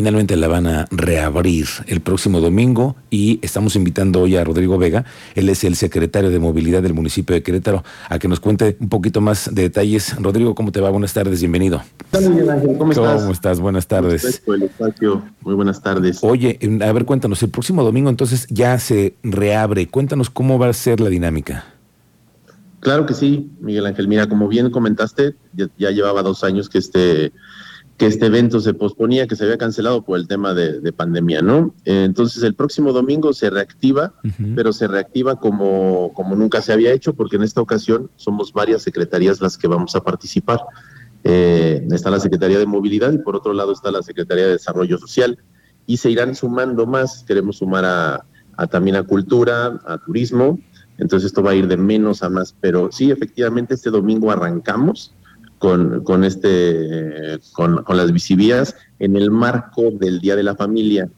[0.00, 5.04] Finalmente la van a reabrir el próximo domingo y estamos invitando hoy a Rodrigo Vega,
[5.34, 8.88] él es el secretario de movilidad del municipio de Querétaro, a que nos cuente un
[8.88, 10.16] poquito más de detalles.
[10.16, 10.88] Rodrigo, ¿cómo te va?
[10.88, 11.82] Buenas tardes, bienvenido.
[12.78, 13.20] ¿Cómo estás?
[13.20, 13.60] ¿Cómo estás?
[13.60, 14.42] Buenas tardes.
[15.42, 16.20] Muy buenas tardes.
[16.22, 19.86] Oye, a ver, cuéntanos, el próximo domingo entonces ya se reabre.
[19.86, 21.66] Cuéntanos cómo va a ser la dinámica.
[22.80, 24.08] Claro que sí, Miguel Ángel.
[24.08, 27.32] Mira, como bien comentaste, ya, ya llevaba dos años que este
[28.00, 31.74] que este evento se posponía, que se había cancelado por el tema de, pandemia, ¿no?
[31.84, 34.14] Entonces el próximo domingo se reactiva,
[34.56, 38.80] pero se reactiva como, como nunca se había hecho, porque en esta ocasión somos varias
[38.80, 40.60] secretarías las que vamos a participar.
[41.24, 44.96] Eh, está la Secretaría de Movilidad y por otro lado está la Secretaría de Desarrollo
[44.96, 45.38] Social
[45.84, 47.22] y se irán sumando más.
[47.28, 48.24] Queremos sumar a,
[48.56, 50.58] a también a cultura, a turismo.
[50.96, 55.14] Entonces esto va a ir de menos a más, pero sí, efectivamente este domingo arrancamos
[55.60, 61.10] con, con, este, con, con las bicivías en el marco del Día de la Familia.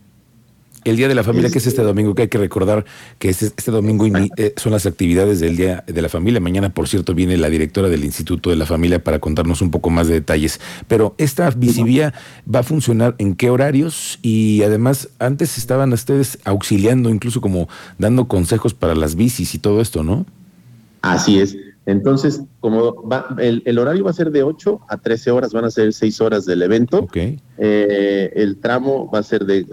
[0.84, 2.84] El Día de la Familia, que es este domingo, que hay que recordar
[3.20, 4.05] que este, este domingo
[4.36, 6.41] eh, son las actividades del Día de la Familia.
[6.41, 9.91] Mañana, por cierto, viene la directora del Instituto de la Familia para contarnos un poco
[9.91, 10.61] más de detalles.
[10.88, 12.12] Pero esta bicivía
[12.53, 18.27] va a funcionar en qué horarios y además antes estaban ustedes auxiliando, incluso como dando
[18.27, 20.27] consejos para las bicis y todo esto, ¿no?
[21.00, 21.56] Así es.
[21.84, 25.70] Entonces, como va, el, horario va a ser de 8 a 13 horas, van a
[25.70, 27.08] ser 6 horas del evento.
[27.58, 29.66] Eh, el tramo va a ser de,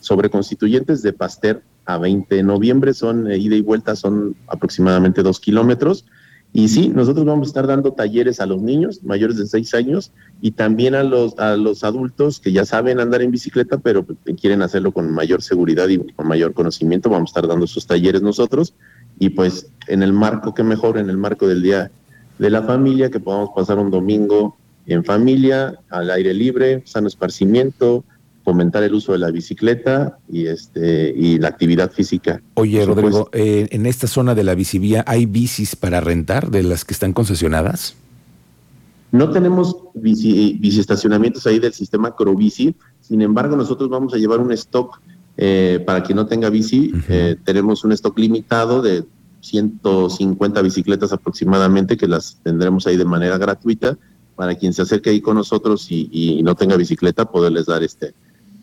[0.00, 5.22] sobre constituyentes de Pasteur a 20 de noviembre, son eh, ida y vuelta, son aproximadamente
[5.22, 6.06] 2 kilómetros.
[6.52, 10.12] Y sí, nosotros vamos a estar dando talleres a los niños mayores de 6 años
[10.40, 14.06] y también a los, a los adultos que ya saben andar en bicicleta, pero
[14.40, 17.10] quieren hacerlo con mayor seguridad y con mayor conocimiento.
[17.10, 18.72] Vamos a estar dando esos talleres nosotros
[19.18, 21.90] y pues en el marco que mejor, en el marco del Día
[22.38, 28.04] de la Familia, que podamos pasar un domingo en familia, al aire libre, sano esparcimiento,
[28.44, 32.40] fomentar el uso de la bicicleta y este y la actividad física.
[32.54, 36.84] Oye, Rodrigo, eh, en esta zona de la bicivía hay bicis para rentar de las
[36.84, 37.96] que están concesionadas.
[39.10, 44.52] No tenemos bici, estacionamientos ahí del sistema Crobici, sin embargo nosotros vamos a llevar un
[44.52, 45.00] stock
[45.36, 49.04] eh, para quien no tenga bici, eh, tenemos un stock limitado de
[49.50, 53.96] 150 bicicletas aproximadamente que las tendremos ahí de manera gratuita
[54.34, 58.14] para quien se acerque ahí con nosotros y, y no tenga bicicleta, poderles dar este,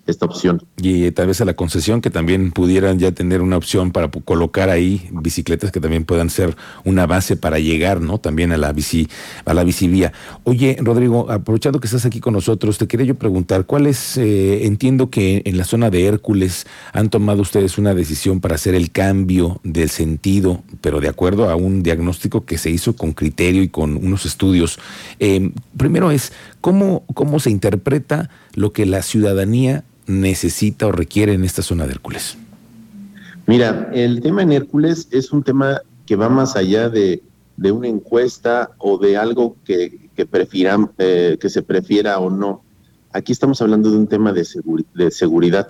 [0.05, 0.61] esta opción.
[0.77, 4.69] Y tal vez a la concesión que también pudieran ya tener una opción para colocar
[4.69, 8.17] ahí bicicletas que también puedan ser una base para llegar, ¿no?
[8.17, 9.07] También a la bici,
[9.45, 10.11] a la bicivía.
[10.43, 14.65] Oye, Rodrigo, aprovechando que estás aquí con nosotros, te quería yo preguntar, ¿cuál es, eh,
[14.65, 18.91] entiendo que en la zona de Hércules han tomado ustedes una decisión para hacer el
[18.91, 23.69] cambio del sentido, pero de acuerdo a un diagnóstico que se hizo con criterio y
[23.69, 24.79] con unos estudios.
[25.19, 31.43] Eh, primero es, ¿cómo, ¿cómo se interpreta lo que la ciudadanía necesita o requiere en
[31.43, 32.37] esta zona de Hércules?
[33.45, 37.21] Mira, el tema en Hércules es un tema que va más allá de,
[37.57, 42.63] una encuesta o de algo que, que, prefieran, eh, que se prefiera o no.
[43.11, 44.47] Aquí estamos hablando de un tema de,
[44.95, 45.67] de seguridad.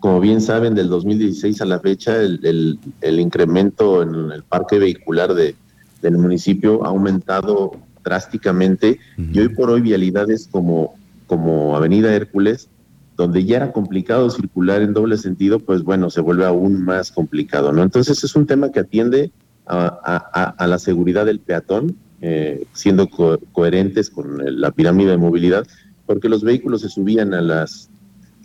[0.00, 5.34] Como bien saben, del 2016 a la fecha, el, el, incremento en el parque vehicular
[5.34, 5.56] de,
[6.02, 7.72] del municipio ha aumentado
[8.04, 10.94] drásticamente y hoy por hoy vialidades como,
[11.26, 12.68] como Avenida Hércules
[13.16, 17.72] donde ya era complicado circular en doble sentido, pues bueno, se vuelve aún más complicado,
[17.72, 17.82] ¿no?
[17.82, 19.30] Entonces es un tema que atiende
[19.66, 25.66] a, la seguridad del peatón, eh, siendo coherentes con la pirámide de movilidad,
[26.04, 27.88] porque los vehículos se subían a las,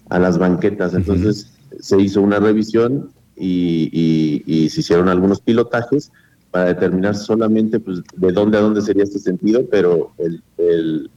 [0.10, 6.12] a las banquetas, entonces se hizo una revisión y, se hicieron algunos pilotajes
[6.50, 11.10] para determinar solamente pues, de dónde a dónde sería este sentido, pero el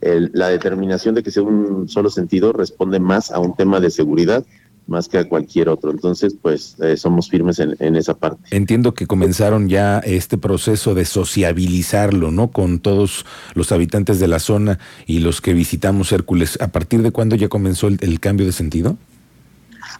[0.00, 4.44] la determinación de que sea un solo sentido responde más a un tema de seguridad
[4.88, 5.90] más que a cualquier otro.
[5.90, 8.42] Entonces, pues eh, somos firmes en, esa parte.
[8.50, 12.48] Entiendo que comenzaron ya este proceso de sociabilizarlo, ¿no?
[12.48, 16.58] Con todos los habitantes de la zona y los que visitamos Hércules.
[16.60, 18.96] ¿A partir de cuándo ya comenzó el, cambio de sentido?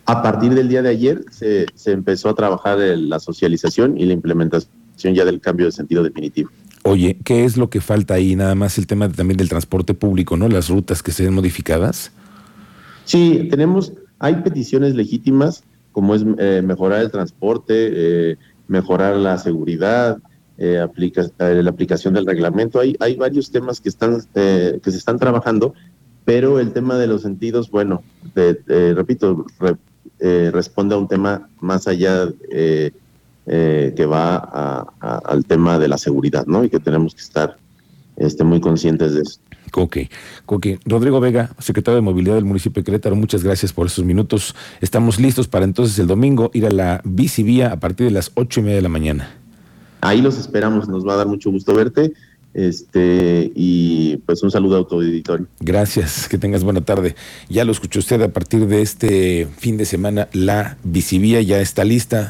[0.06, 4.14] A partir del día de ayer se, se empezó a trabajar la socialización y la
[4.14, 6.50] implementación ya del cambio de sentido definitivo.
[6.84, 8.36] Oye, ¿qué es lo que falta ahí?
[8.36, 10.48] Nada más el tema también del transporte público, ¿no?
[10.48, 12.12] Las rutas que sean modificadas.
[13.04, 15.64] Sí, tenemos, hay peticiones legítimas
[15.98, 18.36] como es eh, mejorar el transporte, eh,
[18.68, 20.18] mejorar la seguridad,
[20.56, 22.78] eh, aplica, la aplicación del reglamento.
[22.78, 25.74] Hay, hay varios temas que están que se están trabajando,
[26.24, 28.04] pero el tema de los sentidos, bueno,
[28.66, 29.44] repito,
[30.20, 32.28] responde a un tema más allá
[33.48, 36.64] eh, que va al tema de la seguridad, ¿no?
[36.64, 37.56] Y que tenemos que estar
[38.16, 39.40] este, muy conscientes de eso.
[39.74, 39.98] Ok,
[40.46, 40.66] ok.
[40.84, 44.54] Rodrigo Vega, secretario de Movilidad del municipio de Querétaro, muchas gracias por esos minutos.
[44.80, 48.60] Estamos listos para entonces el domingo ir a la bicivía a partir de las ocho
[48.60, 49.30] y media de la mañana.
[50.00, 52.12] Ahí los esperamos, nos va a dar mucho gusto verte.
[52.54, 55.46] Este, y pues un saludo a tu auditorio.
[55.60, 57.14] Gracias, que tengas buena tarde.
[57.48, 61.84] Ya lo escuchó usted a partir de este fin de semana, la bicivía ya está
[61.84, 62.26] lista